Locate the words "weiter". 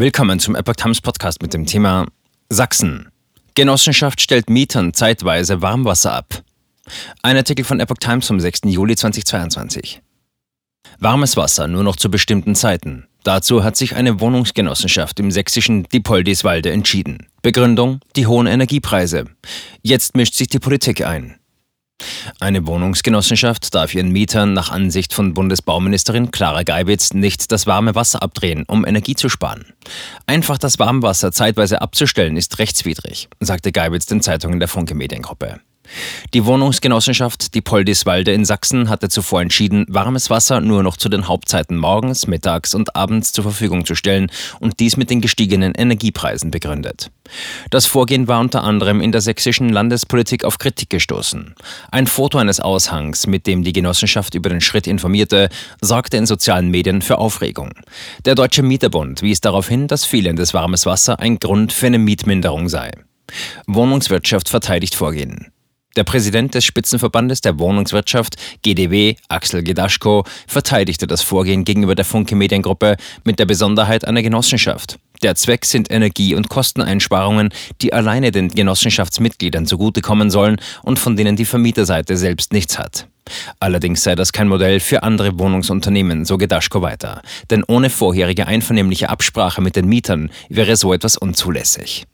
86.82-87.20